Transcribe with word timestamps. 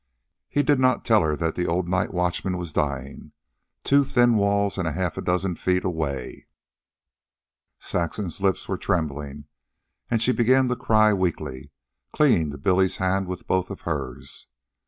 He 0.49 0.63
did 0.63 0.79
not 0.79 1.05
tell 1.05 1.21
her 1.21 1.35
that 1.35 1.53
the 1.53 1.67
old 1.67 1.87
night 1.87 2.11
watchman 2.11 2.57
was 2.57 2.73
dying, 2.73 3.33
two 3.83 4.03
thin 4.03 4.33
walls 4.33 4.79
and 4.79 4.87
half 4.87 5.15
a 5.15 5.21
dozen 5.21 5.53
feet 5.55 5.83
away. 5.85 6.47
Saxon's 7.77 8.41
lips 8.41 8.67
were 8.67 8.79
trembling, 8.79 9.45
and 10.09 10.19
she 10.19 10.31
began 10.31 10.67
to 10.69 10.75
cry 10.75 11.13
weakly, 11.13 11.69
clinging 12.13 12.49
to 12.49 12.57
Billy's 12.57 12.97
hand 12.97 13.27
with 13.27 13.45
both 13.45 13.69
of 13.69 13.81
hers. 13.81 14.47